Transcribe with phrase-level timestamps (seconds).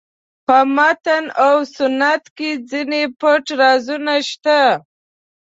[0.47, 4.59] په متن او سنت کې ځینې پټ رازونه شته.